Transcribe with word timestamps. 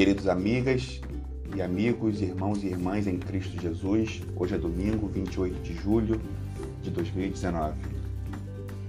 Queridos 0.00 0.28
amigas 0.28 0.98
e 1.54 1.60
amigos, 1.60 2.22
irmãos 2.22 2.64
e 2.64 2.68
irmãs 2.68 3.06
em 3.06 3.18
Cristo 3.18 3.60
Jesus, 3.60 4.22
hoje 4.34 4.54
é 4.54 4.58
domingo, 4.58 5.06
28 5.06 5.60
de 5.60 5.74
julho 5.74 6.18
de 6.82 6.88
2019. 6.88 7.74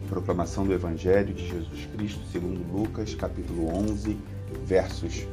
Proclamação 0.07 0.65
do 0.65 0.71
Evangelho 0.71 1.33
de 1.33 1.49
Jesus 1.49 1.85
Cristo 1.97 2.21
segundo 2.31 2.65
Lucas, 2.71 3.13
capítulo 3.13 3.75
11, 3.75 4.17
versos 4.63 5.27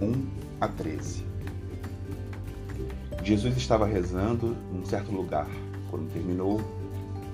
1 0.00 0.26
a 0.58 0.66
13. 0.66 1.26
Jesus 3.22 3.54
estava 3.58 3.84
rezando 3.84 4.56
num 4.72 4.86
certo 4.86 5.12
lugar. 5.12 5.46
Quando 5.90 6.10
terminou, 6.10 6.58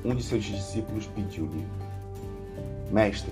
um 0.05 0.17
de 0.17 0.25
seus 0.25 0.43
discípulos 0.43 1.07
pediu-lhe: 1.07 1.65
Mestre, 2.91 3.31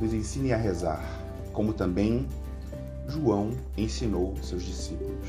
nos 0.00 0.14
ensine 0.14 0.52
a 0.52 0.56
rezar, 0.56 1.02
como 1.52 1.72
também 1.72 2.28
João 3.10 3.50
ensinou 3.76 4.36
seus 4.42 4.62
discípulos. 4.62 5.28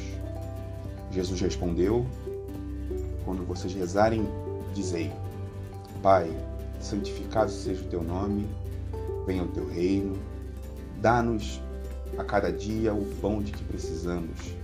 Jesus 1.11 1.41
respondeu: 1.41 2.05
Quando 3.25 3.45
vocês 3.45 3.73
rezarem, 3.73 4.25
dizei: 4.73 5.11
Pai, 6.01 6.29
santificado 6.79 7.51
seja 7.51 7.81
o 7.83 7.87
teu 7.87 8.03
nome, 8.03 8.47
venha 9.25 9.43
o 9.43 9.47
teu 9.47 9.67
reino, 9.67 10.17
dá-nos 11.01 11.61
a 12.17 12.23
cada 12.23 12.51
dia 12.51 12.93
o 12.93 13.05
pão 13.21 13.41
de 13.41 13.51
que 13.51 13.63
precisamos. 13.63 14.55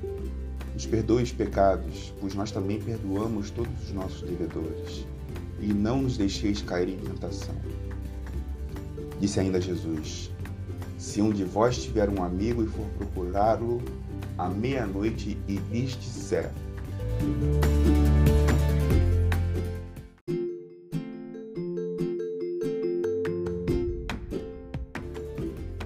Nos 0.73 0.85
perdoe 0.85 1.23
os 1.23 1.31
pecados, 1.31 2.13
pois 2.21 2.35
nós 2.35 2.51
também 2.51 2.79
perdoamos 2.79 3.49
todos 3.49 3.71
os 3.83 3.91
nossos 3.93 4.21
devedores. 4.21 5.07
E 5.59 5.73
não 5.73 6.03
nos 6.03 6.17
deixeis 6.17 6.61
cair 6.61 6.89
em 6.89 6.97
tentação. 6.97 7.55
Disse 9.19 9.39
ainda 9.39 9.59
Jesus: 9.59 10.29
Se 10.97 11.21
um 11.21 11.29
de 11.29 11.43
vós 11.43 11.77
tiver 11.77 12.09
um 12.09 12.23
amigo 12.23 12.63
e 12.63 12.65
for 12.65 12.85
procurá-lo 12.97 13.79
à 14.35 14.49
meia-noite 14.49 15.37
e 15.47 15.57
disser: 15.57 16.49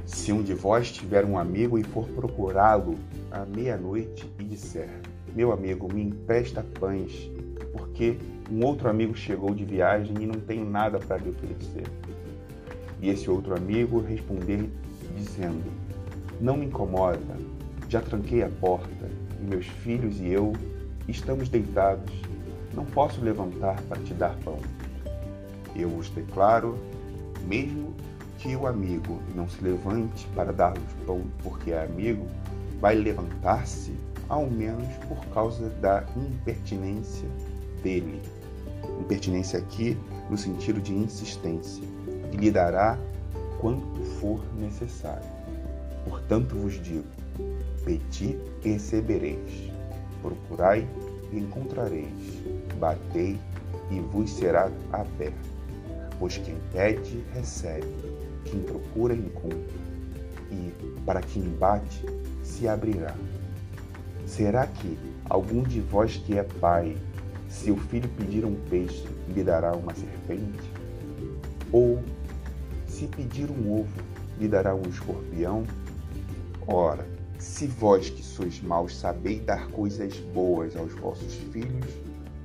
Se 0.05 0.31
um 0.31 0.41
de 0.41 0.53
vós 0.53 0.89
tiver 0.93 1.25
um 1.25 1.37
amigo 1.37 1.77
e 1.77 1.83
for 1.83 2.07
procurá-lo 2.07 2.95
à 3.29 3.45
meia-noite 3.45 4.31
e 4.39 4.45
disser: 4.45 4.89
Meu 5.35 5.51
amigo, 5.51 5.93
me 5.93 6.03
empresta 6.03 6.63
pães, 6.79 7.29
porque 7.73 8.17
um 8.49 8.65
outro 8.65 8.89
amigo 8.89 9.13
chegou 9.13 9.53
de 9.53 9.65
viagem 9.65 10.15
e 10.21 10.25
não 10.25 10.39
tenho 10.39 10.63
nada 10.63 10.99
para 10.99 11.17
lhe 11.17 11.31
oferecer. 11.31 11.83
E 13.01 13.09
esse 13.09 13.29
outro 13.29 13.57
amigo 13.57 13.99
responder, 13.99 14.69
dizendo: 15.21 15.71
Não 16.39 16.57
me 16.57 16.65
incomoda, 16.65 17.37
já 17.87 18.01
tranquei 18.01 18.43
a 18.43 18.49
porta, 18.49 19.09
e 19.39 19.43
meus 19.43 19.67
filhos 19.67 20.19
e 20.19 20.27
eu 20.27 20.53
estamos 21.07 21.49
deitados, 21.49 22.11
não 22.73 22.85
posso 22.85 23.21
levantar 23.21 23.81
para 23.83 24.01
te 24.01 24.13
dar 24.13 24.35
pão. 24.43 24.59
Eu 25.75 25.89
vos 25.89 26.09
declaro, 26.09 26.77
mesmo 27.47 27.93
que 28.37 28.55
o 28.55 28.65
amigo 28.65 29.21
não 29.35 29.47
se 29.47 29.63
levante 29.63 30.27
para 30.35 30.51
dar-vos 30.51 30.93
pão 31.05 31.21
porque 31.43 31.71
é 31.71 31.83
amigo, 31.83 32.25
vai 32.79 32.95
levantar-se, 32.95 33.93
ao 34.27 34.49
menos 34.49 34.87
por 35.07 35.23
causa 35.33 35.69
da 35.81 36.03
impertinência 36.15 37.27
dele. 37.83 38.21
Impertinência 38.99 39.59
aqui 39.59 39.97
no 40.29 40.37
sentido 40.37 40.81
de 40.81 40.93
insistência, 40.93 41.83
e 42.31 42.37
lhe 42.37 42.49
dará 42.49 42.97
quanto 43.61 44.03
for 44.19 44.43
necessário. 44.57 45.29
Portanto 46.03 46.55
vos 46.55 46.81
digo: 46.81 47.05
pedi 47.85 48.37
e 48.65 48.71
recebereis, 48.71 49.71
procurai 50.21 50.87
e 51.31 51.37
encontrareis, 51.37 52.41
batei 52.79 53.39
e 53.91 53.99
vos 53.99 54.31
será 54.31 54.69
aberto. 54.91 55.49
Pois 56.19 56.37
quem 56.37 56.55
pede, 56.71 57.23
recebe, 57.33 57.87
quem 58.45 58.61
procura, 58.61 59.13
encontra, 59.13 59.59
e 60.51 60.71
para 61.05 61.21
quem 61.21 61.43
bate, 61.43 62.05
se 62.43 62.67
abrirá. 62.67 63.15
Será 64.25 64.67
que 64.67 64.97
algum 65.29 65.63
de 65.63 65.81
vós 65.81 66.17
que 66.17 66.37
é 66.37 66.43
pai, 66.43 66.95
se 67.49 67.71
o 67.71 67.77
filho 67.77 68.09
pedir 68.17 68.45
um 68.45 68.55
peixe, 68.69 69.05
lhe 69.29 69.43
dará 69.43 69.73
uma 69.73 69.93
serpente? 69.93 70.71
Ou, 71.71 72.03
se 73.01 73.07
pedir 73.07 73.49
um 73.49 73.79
ovo, 73.79 73.99
lhe 74.37 74.47
dará 74.47 74.75
um 74.75 74.83
escorpião? 74.83 75.63
Ora, 76.67 77.03
se 77.39 77.65
vós 77.65 78.11
que 78.11 78.21
sois 78.21 78.61
maus 78.61 78.95
sabeis 78.95 79.43
dar 79.43 79.67
coisas 79.69 80.15
boas 80.35 80.75
aos 80.75 80.93
vossos 80.93 81.33
filhos, 81.51 81.87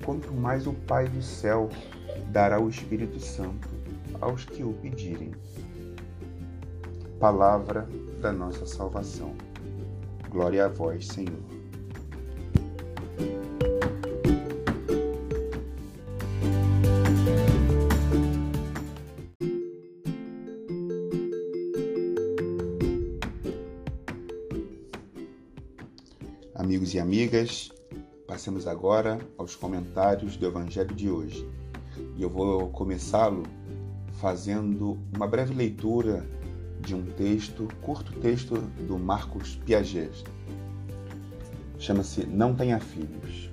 quanto 0.03 0.33
mais 0.33 0.67
o 0.67 0.73
Pai 0.73 1.07
do 1.09 1.23
céu 1.23 1.69
dará 2.33 2.59
o 2.59 2.71
Espírito 2.71 3.21
Santo 3.21 3.69
aos 4.19 4.47
que 4.47 4.63
o 4.63 4.73
pedirem. 4.73 5.33
Palavra 7.21 7.87
da 8.23 8.33
nossa 8.33 8.65
salvação. 8.65 9.35
Glória 10.31 10.65
a 10.65 10.69
vós, 10.69 11.07
Senhor. 11.07 11.56
Amigos 26.67 26.95
e 26.95 26.99
amigas, 26.99 27.71
passemos 28.27 28.67
agora 28.67 29.21
aos 29.39 29.55
comentários 29.55 30.37
do 30.37 30.47
Evangelho 30.47 30.93
de 30.97 31.09
hoje. 31.09 31.49
E 32.17 32.21
eu 32.21 32.29
vou 32.29 32.69
começá-lo 32.71 33.45
fazendo 34.15 34.99
uma 35.15 35.29
breve 35.29 35.55
leitura 35.55 36.27
de 36.81 36.93
um 36.93 37.07
texto, 37.13 37.69
curto 37.83 38.13
texto 38.19 38.57
do 38.85 38.99
Marcos 38.99 39.55
Piaget. 39.65 40.25
Chama-se 41.79 42.27
Não 42.27 42.53
Tenha 42.53 42.81
Filhos. 42.81 43.49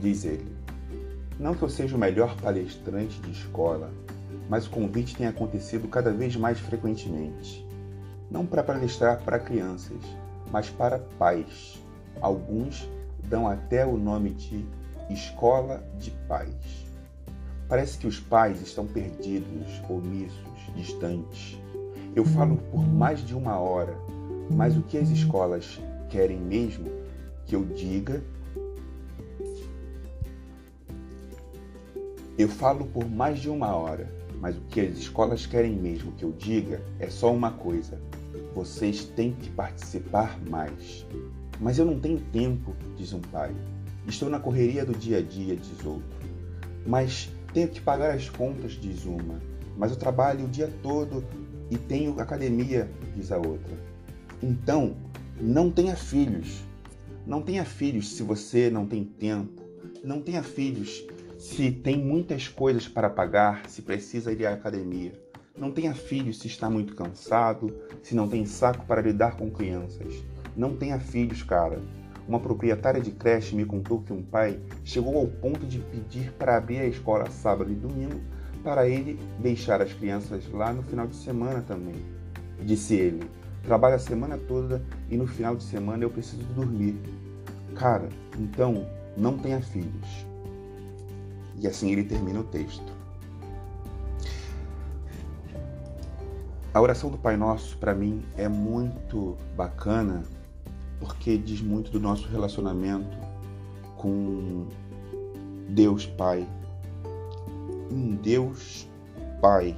Diz 0.00 0.24
ele: 0.24 0.46
Não 1.36 1.52
que 1.52 1.64
eu 1.64 1.68
seja 1.68 1.96
o 1.96 1.98
melhor 1.98 2.36
palestrante 2.36 3.20
de 3.22 3.32
escola, 3.32 3.92
mas 4.48 4.68
o 4.68 4.70
convite 4.70 5.16
tem 5.16 5.26
acontecido 5.26 5.88
cada 5.88 6.12
vez 6.12 6.36
mais 6.36 6.60
frequentemente. 6.60 7.66
Não 8.30 8.46
para 8.46 8.62
palestrar 8.62 9.20
para 9.24 9.40
crianças, 9.40 9.98
mas 10.52 10.70
para 10.70 11.00
pais. 11.18 11.87
Alguns 12.20 12.88
dão 13.24 13.46
até 13.46 13.86
o 13.86 13.96
nome 13.96 14.30
de 14.30 14.64
Escola 15.10 15.82
de 15.98 16.10
Pais. 16.26 16.86
Parece 17.68 17.98
que 17.98 18.06
os 18.06 18.18
pais 18.18 18.60
estão 18.62 18.86
perdidos, 18.86 19.82
omissos, 19.88 20.38
distantes. 20.74 21.58
Eu 22.16 22.24
falo 22.24 22.56
por 22.70 22.86
mais 22.86 23.20
de 23.20 23.34
uma 23.34 23.58
hora, 23.58 23.94
mas 24.50 24.76
o 24.76 24.82
que 24.82 24.96
as 24.96 25.10
escolas 25.10 25.80
querem 26.08 26.38
mesmo 26.38 26.90
que 27.44 27.54
eu 27.54 27.64
diga? 27.64 28.22
Eu 32.38 32.48
falo 32.48 32.86
por 32.86 33.08
mais 33.08 33.38
de 33.38 33.50
uma 33.50 33.74
hora, 33.74 34.10
mas 34.40 34.56
o 34.56 34.60
que 34.62 34.80
as 34.80 34.96
escolas 34.96 35.44
querem 35.44 35.74
mesmo 35.74 36.12
que 36.12 36.24
eu 36.24 36.32
diga 36.32 36.80
é 36.98 37.10
só 37.10 37.32
uma 37.32 37.50
coisa: 37.50 38.00
vocês 38.54 39.04
têm 39.04 39.32
que 39.32 39.50
participar 39.50 40.38
mais. 40.48 41.06
Mas 41.60 41.78
eu 41.78 41.84
não 41.84 41.98
tenho 41.98 42.20
tempo, 42.32 42.74
diz 42.96 43.12
um 43.12 43.20
pai. 43.20 43.54
Estou 44.06 44.30
na 44.30 44.38
correria 44.38 44.84
do 44.84 44.92
dia 44.92 45.18
a 45.18 45.22
dia, 45.22 45.56
diz 45.56 45.84
outro. 45.84 46.18
Mas 46.86 47.30
tenho 47.52 47.68
que 47.68 47.80
pagar 47.80 48.14
as 48.14 48.28
contas, 48.28 48.72
diz 48.72 49.04
uma. 49.04 49.40
Mas 49.76 49.90
eu 49.90 49.96
trabalho 49.96 50.44
o 50.44 50.48
dia 50.48 50.72
todo 50.82 51.24
e 51.70 51.76
tenho 51.76 52.18
academia, 52.20 52.90
diz 53.14 53.30
a 53.30 53.36
outra. 53.36 53.76
Então, 54.42 54.96
não 55.40 55.70
tenha 55.70 55.96
filhos. 55.96 56.62
Não 57.26 57.42
tenha 57.42 57.64
filhos 57.64 58.10
se 58.16 58.22
você 58.22 58.70
não 58.70 58.86
tem 58.86 59.04
tempo. 59.04 59.62
Não 60.02 60.22
tenha 60.22 60.42
filhos 60.42 61.04
se 61.38 61.70
tem 61.70 61.96
muitas 61.96 62.48
coisas 62.48 62.88
para 62.88 63.08
pagar, 63.08 63.68
se 63.68 63.82
precisa 63.82 64.32
ir 64.32 64.44
à 64.46 64.54
academia. 64.54 65.12
Não 65.56 65.70
tenha 65.70 65.94
filhos 65.94 66.38
se 66.38 66.46
está 66.46 66.68
muito 66.68 66.94
cansado, 66.94 67.74
se 68.02 68.14
não 68.14 68.28
tem 68.28 68.44
saco 68.44 68.86
para 68.86 69.02
lidar 69.02 69.36
com 69.36 69.50
crianças. 69.50 70.14
Não 70.58 70.76
tenha 70.76 70.98
filhos, 70.98 71.40
cara. 71.44 71.78
Uma 72.26 72.40
proprietária 72.40 73.00
de 73.00 73.12
creche 73.12 73.54
me 73.54 73.64
contou 73.64 74.02
que 74.02 74.12
um 74.12 74.24
pai 74.24 74.58
chegou 74.82 75.16
ao 75.16 75.28
ponto 75.28 75.64
de 75.64 75.78
pedir 75.78 76.32
para 76.32 76.56
abrir 76.56 76.80
a 76.80 76.86
escola 76.86 77.30
sábado 77.30 77.70
e 77.70 77.76
domingo 77.76 78.20
para 78.64 78.88
ele 78.88 79.20
deixar 79.38 79.80
as 79.80 79.92
crianças 79.92 80.50
lá 80.50 80.72
no 80.72 80.82
final 80.82 81.06
de 81.06 81.14
semana 81.14 81.62
também. 81.62 81.94
Disse 82.60 82.96
ele: 82.96 83.30
trabalho 83.62 83.94
a 83.94 84.00
semana 84.00 84.36
toda 84.36 84.82
e 85.08 85.16
no 85.16 85.28
final 85.28 85.54
de 85.54 85.62
semana 85.62 86.02
eu 86.02 86.10
preciso 86.10 86.42
dormir. 86.54 87.00
Cara, 87.76 88.08
então 88.36 88.84
não 89.16 89.38
tenha 89.38 89.62
filhos. 89.62 90.26
E 91.60 91.68
assim 91.68 91.92
ele 91.92 92.02
termina 92.02 92.40
o 92.40 92.44
texto. 92.44 92.92
A 96.74 96.80
oração 96.80 97.10
do 97.10 97.16
Pai 97.16 97.36
Nosso, 97.36 97.78
para 97.78 97.94
mim, 97.94 98.24
é 98.36 98.48
muito 98.48 99.36
bacana 99.56 100.24
porque 100.98 101.36
diz 101.36 101.60
muito 101.60 101.90
do 101.90 102.00
nosso 102.00 102.26
relacionamento 102.28 103.16
com 103.96 104.66
Deus 105.68 106.06
Pai. 106.06 106.46
Um 107.90 108.16
Deus 108.16 108.86
Pai, 109.40 109.76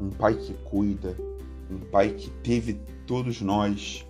um 0.00 0.10
Pai 0.10 0.34
que 0.34 0.54
cuida, 0.64 1.16
um 1.70 1.78
Pai 1.90 2.10
que 2.10 2.30
teve 2.42 2.74
todos 3.06 3.40
nós. 3.40 4.06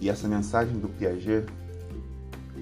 E 0.00 0.08
essa 0.08 0.26
mensagem 0.26 0.78
do 0.78 0.88
Piaget 0.88 1.46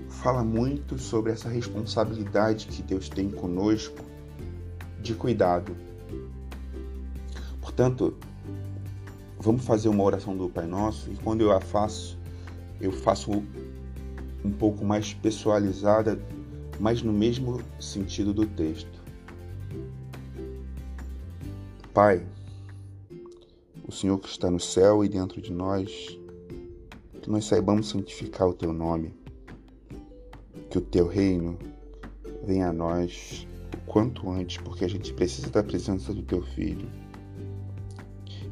fala 0.08 0.42
muito 0.42 0.98
sobre 0.98 1.32
essa 1.32 1.48
responsabilidade 1.48 2.66
que 2.66 2.82
Deus 2.82 3.08
tem 3.08 3.30
conosco 3.30 4.04
de 5.00 5.14
cuidado. 5.14 5.76
Portanto, 7.60 8.14
vamos 9.38 9.64
fazer 9.64 9.88
uma 9.88 10.02
oração 10.02 10.36
do 10.36 10.48
Pai 10.48 10.66
Nosso 10.66 11.10
e 11.12 11.16
quando 11.16 11.42
eu 11.42 11.52
a 11.52 11.60
faço, 11.60 12.17
eu 12.80 12.92
faço 12.92 13.30
um 14.44 14.50
pouco 14.50 14.84
mais 14.84 15.12
pessoalizada, 15.12 16.18
mas 16.78 17.02
no 17.02 17.12
mesmo 17.12 17.60
sentido 17.78 18.32
do 18.32 18.46
texto. 18.46 18.98
Pai, 21.92 22.24
o 23.86 23.90
Senhor 23.90 24.18
que 24.18 24.28
está 24.28 24.50
no 24.50 24.60
céu 24.60 25.04
e 25.04 25.08
dentro 25.08 25.40
de 25.40 25.52
nós, 25.52 26.18
que 27.20 27.30
nós 27.30 27.46
saibamos 27.46 27.88
santificar 27.88 28.46
o 28.46 28.54
teu 28.54 28.72
nome, 28.72 29.12
que 30.70 30.78
o 30.78 30.80
teu 30.80 31.08
reino 31.08 31.58
venha 32.44 32.68
a 32.68 32.72
nós 32.72 33.46
o 33.74 33.90
quanto 33.90 34.30
antes, 34.30 34.58
porque 34.58 34.84
a 34.84 34.88
gente 34.88 35.12
precisa 35.12 35.50
da 35.50 35.62
presença 35.62 36.12
do 36.12 36.22
teu 36.22 36.42
filho. 36.42 36.88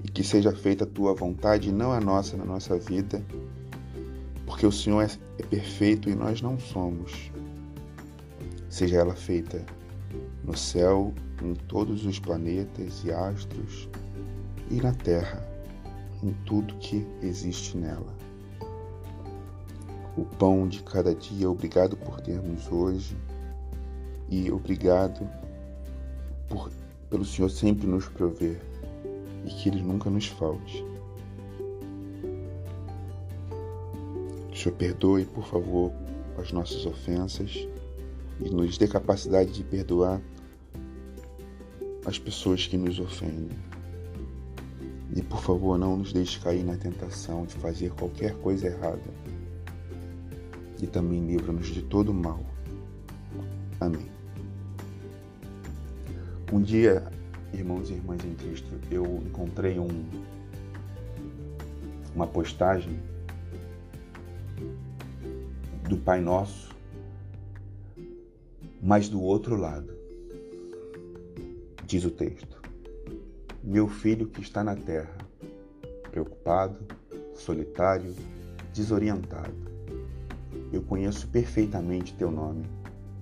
E 0.02 0.08
que 0.08 0.24
seja 0.24 0.52
feita 0.52 0.84
a 0.84 0.86
tua 0.86 1.14
vontade 1.14 1.68
e 1.68 1.72
não 1.72 1.92
a 1.92 2.00
nossa 2.00 2.36
na 2.36 2.44
nossa 2.44 2.78
vida, 2.78 3.24
porque 4.56 4.66
o 4.66 4.72
Senhor 4.72 5.02
é, 5.02 5.10
é 5.38 5.42
perfeito 5.42 6.08
e 6.08 6.14
nós 6.14 6.40
não 6.40 6.58
somos. 6.58 7.30
Seja 8.70 8.96
ela 8.96 9.14
feita 9.14 9.62
no 10.42 10.56
céu, 10.56 11.12
em 11.42 11.52
todos 11.52 12.06
os 12.06 12.18
planetas 12.18 13.04
e 13.04 13.12
astros, 13.12 13.86
e 14.70 14.76
na 14.76 14.94
terra, 14.94 15.46
em 16.22 16.32
tudo 16.46 16.74
que 16.76 17.06
existe 17.20 17.76
nela. 17.76 18.16
O 20.16 20.24
pão 20.24 20.66
de 20.66 20.82
cada 20.84 21.14
dia, 21.14 21.50
obrigado 21.50 21.94
por 21.94 22.18
termos 22.22 22.66
hoje 22.72 23.14
e 24.30 24.50
obrigado 24.50 25.28
por, 26.48 26.72
pelo 27.10 27.26
Senhor 27.26 27.50
sempre 27.50 27.86
nos 27.86 28.08
prover 28.08 28.58
e 29.44 29.50
que 29.50 29.68
Ele 29.68 29.82
nunca 29.82 30.08
nos 30.08 30.28
falte. 30.28 30.82
Senhor, 34.66 34.76
perdoe, 34.78 35.24
por 35.26 35.46
favor, 35.46 35.92
as 36.38 36.50
nossas 36.50 36.84
ofensas 36.86 37.68
e 38.40 38.50
nos 38.50 38.76
dê 38.76 38.88
capacidade 38.88 39.52
de 39.52 39.62
perdoar 39.62 40.20
as 42.04 42.18
pessoas 42.18 42.66
que 42.66 42.76
nos 42.76 42.98
ofendem. 42.98 43.56
E 45.14 45.22
por 45.22 45.40
favor, 45.40 45.78
não 45.78 45.96
nos 45.96 46.12
deixe 46.12 46.40
cair 46.40 46.64
na 46.64 46.76
tentação 46.76 47.46
de 47.46 47.54
fazer 47.54 47.92
qualquer 47.92 48.34
coisa 48.40 48.66
errada. 48.66 49.00
E 50.82 50.86
também 50.88 51.24
livra-nos 51.24 51.68
de 51.68 51.82
todo 51.82 52.12
mal. 52.12 52.40
Amém. 53.78 54.10
Um 56.52 56.60
dia, 56.60 57.04
irmãos 57.54 57.88
e 57.88 57.92
irmãs 57.92 58.24
em 58.24 58.34
Cristo, 58.34 58.72
eu 58.90 59.04
encontrei 59.24 59.78
um, 59.78 60.04
uma 62.16 62.26
postagem 62.26 62.98
do 65.88 65.96
Pai 65.96 66.20
Nosso, 66.20 66.74
mas 68.82 69.08
do 69.08 69.22
outro 69.22 69.56
lado. 69.56 69.94
Diz 71.86 72.04
o 72.04 72.10
texto: 72.10 72.60
Meu 73.62 73.86
filho 73.86 74.26
que 74.26 74.40
está 74.40 74.64
na 74.64 74.74
terra, 74.74 75.16
preocupado, 76.10 76.78
solitário, 77.34 78.14
desorientado. 78.74 79.54
Eu 80.72 80.82
conheço 80.82 81.28
perfeitamente 81.28 82.14
teu 82.14 82.32
nome 82.32 82.66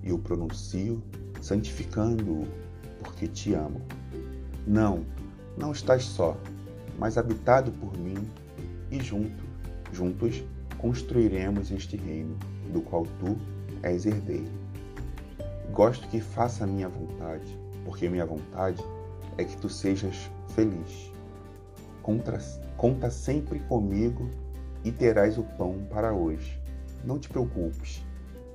e 0.01 0.11
o 0.11 0.17
pronuncio, 0.17 1.03
santificando-o, 1.41 2.47
porque 2.99 3.27
te 3.27 3.53
amo. 3.53 3.81
Não, 4.65 5.05
não 5.55 5.71
estás 5.71 6.03
só, 6.03 6.35
mas 6.97 7.15
habitado 7.15 7.71
por 7.73 7.95
mim 7.95 8.27
e 8.89 8.99
junto, 8.99 9.43
juntos 9.93 10.43
construiremos 10.85 11.71
este 11.71 11.97
reino 11.97 12.37
do 12.71 12.79
qual 12.79 13.07
tu 13.19 13.35
és 13.81 14.05
herdeiro. 14.05 14.51
Gosto 15.71 16.07
que 16.09 16.21
faça 16.21 16.63
a 16.63 16.67
minha 16.67 16.87
vontade, 16.87 17.57
porque 17.83 18.07
minha 18.07 18.23
vontade 18.23 18.83
é 19.35 19.43
que 19.43 19.57
tu 19.57 19.67
sejas 19.67 20.29
feliz. 20.49 21.11
Contra, 22.03 22.37
conta 22.77 23.09
sempre 23.09 23.57
comigo 23.61 24.29
e 24.83 24.91
terás 24.91 25.39
o 25.39 25.43
pão 25.57 25.87
para 25.89 26.13
hoje. 26.13 26.61
Não 27.03 27.17
te 27.17 27.29
preocupes, 27.29 28.05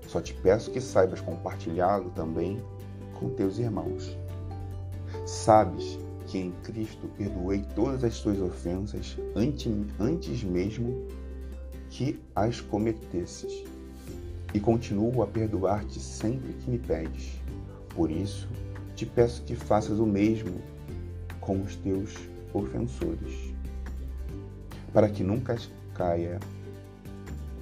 só 0.06 0.20
te 0.20 0.32
peço 0.32 0.70
que 0.70 0.80
saibas 0.80 1.20
compartilhá-lo 1.20 2.10
também 2.10 2.62
com 3.18 3.30
teus 3.30 3.58
irmãos. 3.58 4.16
Sabes 5.26 5.98
que 6.28 6.38
em 6.38 6.52
Cristo 6.62 7.08
perdoei 7.18 7.64
todas 7.74 8.04
as 8.04 8.20
tuas 8.20 8.40
ofensas 8.40 9.18
antes, 9.34 9.68
antes 9.98 10.44
mesmo 10.44 11.08
que 11.90 12.18
as 12.34 12.60
cometesses 12.60 13.64
e 14.54 14.60
continuo 14.60 15.22
a 15.22 15.26
perdoar-te 15.26 16.00
sempre 16.00 16.52
que 16.54 16.70
me 16.70 16.78
pedes. 16.78 17.32
Por 17.94 18.10
isso, 18.10 18.48
te 18.94 19.04
peço 19.04 19.42
que 19.42 19.54
faças 19.54 19.98
o 19.98 20.06
mesmo 20.06 20.60
com 21.40 21.60
os 21.60 21.76
teus 21.76 22.14
ofensores, 22.52 23.54
para 24.92 25.08
que 25.08 25.22
nunca 25.22 25.56
caia, 25.94 26.38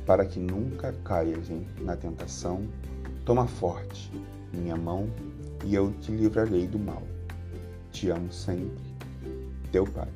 para 0.06 0.24
que 0.24 0.38
nunca 0.38 0.92
caias 1.04 1.48
na 1.80 1.96
tentação, 1.96 2.66
toma 3.24 3.46
forte 3.46 4.10
minha 4.52 4.76
mão 4.76 5.08
e 5.64 5.74
eu 5.74 5.92
te 6.00 6.10
livrarei 6.12 6.66
do 6.66 6.78
mal. 6.78 7.02
Te 7.92 8.10
amo 8.10 8.32
sempre, 8.32 8.78
teu 9.72 9.84
Pai. 9.84 10.08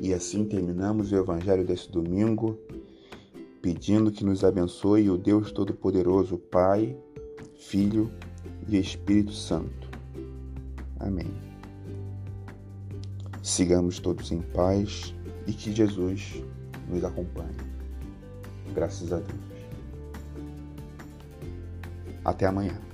E 0.00 0.14
assim 0.14 0.46
terminamos 0.46 1.12
o 1.12 1.16
Evangelho 1.16 1.62
desse 1.62 1.90
domingo, 1.90 2.58
pedindo 3.60 4.10
que 4.10 4.24
nos 4.24 4.42
abençoe 4.42 5.10
o 5.10 5.18
Deus 5.18 5.52
Todo-Poderoso, 5.52 6.38
Pai, 6.38 6.96
Filho 7.54 8.10
e 8.66 8.78
Espírito 8.78 9.32
Santo. 9.32 9.90
Amém. 10.98 11.30
Sigamos 13.42 13.98
todos 13.98 14.32
em 14.32 14.40
paz 14.40 15.14
e 15.46 15.52
que 15.52 15.70
Jesus 15.70 16.42
nos 16.88 17.04
acompanhe. 17.04 17.56
Graças 18.74 19.12
a 19.12 19.18
Deus. 19.18 19.50
Até 22.24 22.46
amanhã. 22.46 22.89